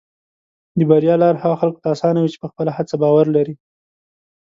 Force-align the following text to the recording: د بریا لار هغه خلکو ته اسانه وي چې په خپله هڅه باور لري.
د 0.77 0.79
بریا 0.89 1.15
لار 1.21 1.35
هغه 1.43 1.55
خلکو 1.61 1.81
ته 1.83 1.87
اسانه 1.95 2.19
وي 2.21 2.29
چې 2.33 2.39
په 2.41 2.47
خپله 2.51 2.71
هڅه 2.77 2.95
باور 3.03 3.25
لري. 3.37 3.55